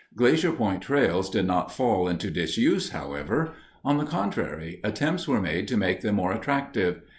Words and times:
Glacier 0.15 0.51
Point 0.51 0.81
trails 0.81 1.29
did 1.29 1.45
not 1.45 1.71
fall 1.71 2.07
into 2.07 2.31
disuse, 2.31 2.89
however. 2.89 3.53
On 3.85 3.99
the 3.99 4.03
contrary, 4.03 4.81
attempts 4.83 5.27
were 5.27 5.39
made 5.39 5.67
to 5.67 5.77
make 5.77 6.01
them 6.01 6.15
more 6.15 6.31
attractive. 6.33 7.03